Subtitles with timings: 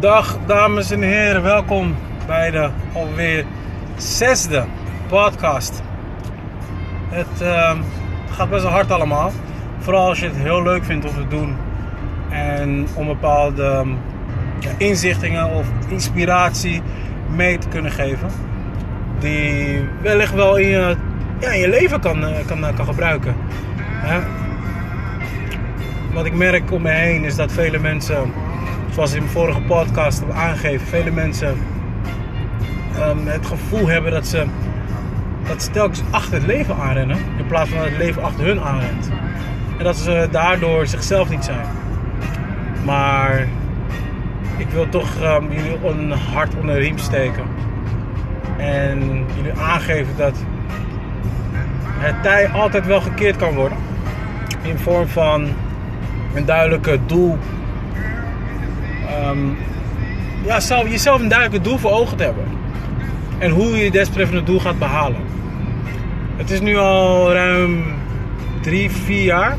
[0.00, 1.96] Dag dames en heren, welkom
[2.26, 3.44] bij de alweer
[3.96, 4.64] zesde
[5.08, 5.82] podcast.
[7.08, 7.76] Het ehm,
[8.30, 9.32] gaat best wel hard allemaal.
[9.78, 11.56] Vooral als je het heel leuk vindt om te doen.
[12.30, 13.86] En om bepaalde
[14.58, 16.82] ja, inzichtingen of inspiratie
[17.34, 18.28] mee te kunnen geven.
[19.18, 20.96] Die wellicht wel in je,
[21.40, 23.34] ja, in je leven kan, eh, kan, kan gebruiken.
[23.80, 24.20] Hè?
[26.12, 28.32] Wat ik merk om me heen is dat vele mensen
[28.90, 31.56] zoals in mijn vorige podcast heb aangegeven, vele mensen
[32.98, 34.46] um, het gevoel hebben dat ze,
[35.48, 37.16] dat ze telkens achter het leven aanrennen.
[37.38, 39.10] In plaats van dat het leven achter hun aanrent.
[39.78, 41.66] En dat ze daardoor zichzelf niet zijn.
[42.84, 43.48] Maar
[44.56, 47.44] ik wil toch um, jullie een hart onder de riem steken.
[48.56, 50.34] En jullie aangeven dat
[51.98, 53.78] het tij altijd wel gekeerd kan worden.
[54.62, 55.48] In vorm van
[56.34, 57.38] een duidelijke doel
[59.28, 59.56] um,
[60.44, 62.44] ja, zelf, jezelf een duidelijk doel voor ogen te hebben.
[63.38, 65.20] En hoe je desbetreffende doel gaat behalen.
[66.36, 67.84] Het is nu al ruim
[68.60, 69.56] drie, vier jaar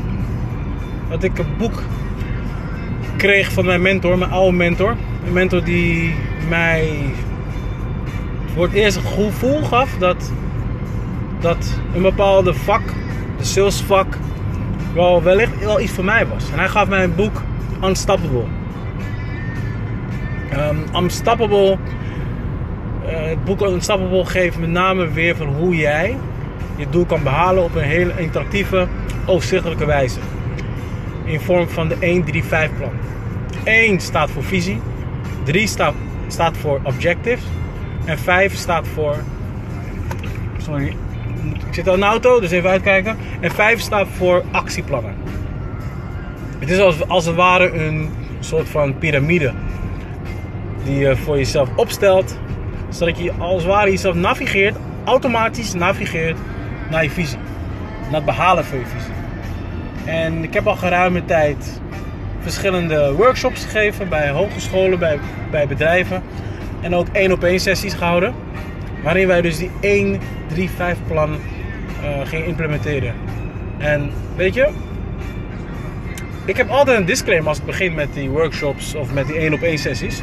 [1.08, 1.82] dat ik een boek
[3.16, 4.96] kreeg van mijn mentor, mijn oude mentor.
[5.26, 6.14] Een mentor die
[6.48, 6.88] mij
[8.54, 10.32] voor het eerst een gevoel gaf dat,
[11.40, 12.82] dat een bepaalde vak,
[13.38, 14.18] de salesvak,
[14.94, 16.50] wel wellicht wel iets voor mij was.
[16.52, 17.42] En hij gaf mij een boek
[17.84, 18.59] Unstoppable.
[20.52, 21.78] Um, Unstoppable,
[23.04, 26.16] uh, het boek Unstoppable geeft met name weer van hoe jij
[26.76, 28.86] je doel kan behalen op een hele interactieve,
[29.26, 30.18] overzichtelijke wijze.
[31.24, 32.22] In vorm van de
[32.74, 32.92] 1-3-5 plan.
[33.64, 34.80] 1 staat voor visie,
[35.44, 35.66] 3
[36.26, 37.42] staat, voor objective
[38.04, 39.16] en 5 staat voor.
[40.58, 40.96] Sorry,
[41.66, 43.16] ik zit al in de auto, dus even uitkijken.
[43.40, 45.14] En 5 staat voor actieplannen.
[46.58, 48.08] Het is als, als het ware een
[48.40, 49.52] soort van piramide
[50.84, 52.38] die je voor jezelf opstelt,
[52.88, 56.36] zodat je als het ware jezelf navigeert, automatisch navigeert
[56.90, 57.38] naar je visie,
[58.02, 59.12] naar het behalen van je visie.
[60.04, 61.80] En ik heb al geruime tijd
[62.40, 65.18] verschillende workshops gegeven bij hogescholen, bij,
[65.50, 66.22] bij bedrijven
[66.80, 68.34] en ook één op één sessies gehouden,
[69.02, 73.14] waarin wij dus die 1, 3, 5 plan uh, gingen implementeren.
[73.78, 74.68] En weet je,
[76.44, 79.52] ik heb altijd een disclaimer als ik begin met die workshops of met die één
[79.52, 80.22] op één sessies.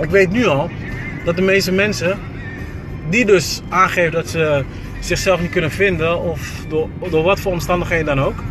[0.00, 0.70] Ik weet nu al
[1.24, 2.18] dat de meeste mensen
[3.08, 4.64] die dus aangeven dat ze
[5.00, 8.42] zichzelf niet kunnen vinden of door, door wat voor omstandigheden dan ook.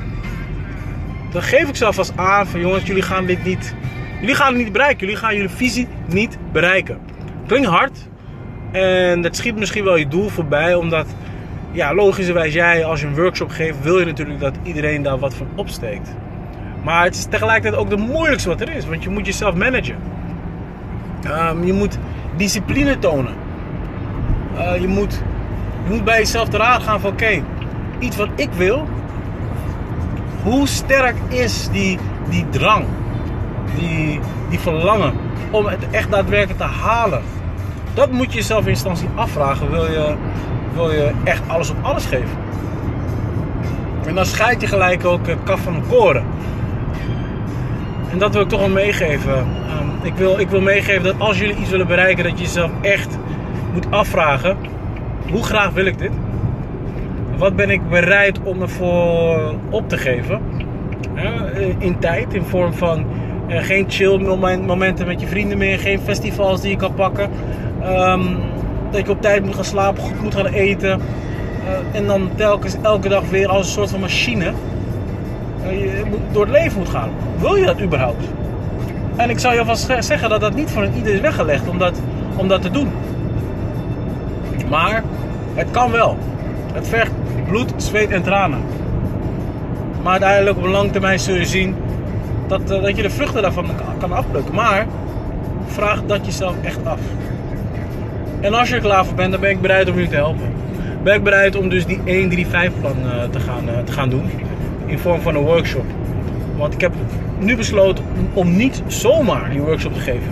[1.32, 3.74] Dan geef ik zelf als aan van jongens, jullie gaan dit niet,
[4.20, 5.00] jullie gaan het niet bereiken.
[5.00, 7.00] Jullie gaan jullie visie niet bereiken.
[7.48, 7.98] Klinkt hard
[8.72, 11.08] en dat schiet misschien wel je doel voorbij omdat
[11.72, 15.34] ja, logischerwijs jij als je een workshop geeft wil je natuurlijk dat iedereen daar wat
[15.34, 16.16] van opsteekt.
[16.84, 19.96] Maar het is tegelijkertijd ook de moeilijkste wat er is, want je moet jezelf managen.
[21.30, 21.98] Um, je moet
[22.36, 23.34] discipline tonen.
[24.56, 25.24] Uh, je, moet,
[25.84, 27.44] je moet bij jezelf te raad gaan van oké,
[28.00, 28.88] iets wat ik wil.
[30.44, 32.00] Hoe sterk is die,
[32.30, 32.86] die drang,
[33.76, 35.14] die, die verlangen
[35.52, 37.22] om het echt daadwerkelijk te halen?
[37.94, 39.72] Dat moet je jezelf in instantie afvragen.
[39.72, 40.16] Wil je,
[40.74, 42.38] wil je echt alles op alles geven?
[44.06, 46.26] En dan scheidt je gelijk ook het kaf van koren.
[48.12, 49.38] En dat wil ik toch wel meegeven.
[49.38, 52.72] Um, ik, wil, ik wil meegeven dat als jullie iets willen bereiken, dat je jezelf
[52.82, 53.18] echt
[53.74, 54.58] moet afvragen:
[55.32, 56.12] hoe graag wil ik dit?
[57.38, 60.42] Wat ben ik bereid om ervoor op te geven?
[61.78, 63.06] in tijd, in vorm van
[63.48, 64.18] uh, geen chill
[64.66, 67.30] momenten met je vrienden meer, geen festivals die je kan pakken.
[67.84, 68.38] Um,
[68.92, 71.00] dat je op tijd moet gaan slapen, goed moet gaan eten.
[71.00, 74.52] Uh, en dan telkens elke dag weer als een soort van machine
[75.70, 77.10] je door het leven moet gaan.
[77.40, 78.24] Wil je dat überhaupt?
[79.16, 81.78] En ik zou je alvast zeggen dat dat niet voor een ieder is weggelegd om
[81.78, 82.02] dat,
[82.36, 82.92] om dat te doen.
[84.70, 85.04] Maar
[85.54, 86.18] het kan wel.
[86.74, 87.12] Het vergt
[87.48, 88.60] bloed, zweet en tranen.
[90.04, 91.76] Maar uiteindelijk op een lange termijn zul je zien
[92.48, 93.66] dat, eh, dat je de vruchten daarvan
[94.00, 94.56] kan afplukken.
[94.56, 94.86] Maar
[95.68, 97.00] vraag dat jezelf echt af.
[98.40, 100.54] En als je er klaar voor bent, dan ben ik bereid om je te helpen.
[101.04, 104.30] Ben ik bereid om dus die 1-3-5 plan eh, te gaan, eh, te gaan doen
[104.88, 105.86] in vorm van een workshop.
[106.58, 106.94] Want ik heb
[107.40, 110.32] nu besloten om niet zomaar die workshop te geven.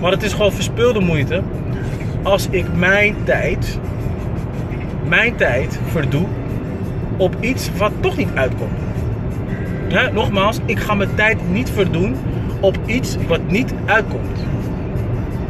[0.00, 1.42] Maar het is gewoon verspilde moeite
[2.22, 3.78] als ik mijn tijd,
[5.08, 6.26] mijn tijd verdoe
[7.16, 8.78] op iets wat toch niet uitkomt.
[10.12, 12.16] Nogmaals, ik ga mijn tijd niet verdoen
[12.60, 14.44] op iets wat niet uitkomt.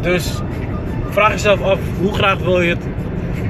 [0.00, 0.42] Dus
[1.10, 2.84] vraag jezelf af, hoe graag wil je het?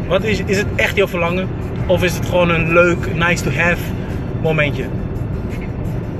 [0.09, 1.49] Wat is, is het echt jouw verlangen?
[1.87, 3.83] Of is het gewoon een leuk, nice to have
[4.43, 4.89] momentje.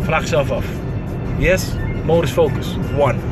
[0.01, 0.65] Vraag jezelf af.
[1.39, 1.75] Yes,
[2.05, 2.77] modus focus.
[2.99, 3.30] One.